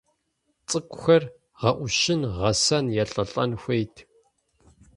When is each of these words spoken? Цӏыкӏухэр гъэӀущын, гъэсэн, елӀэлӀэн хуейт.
Цӏыкӏухэр 0.67 1.23
гъэӀущын, 1.59 2.21
гъэсэн, 2.37 2.85
елӀэлӀэн 3.01 3.51
хуейт. 3.61 3.95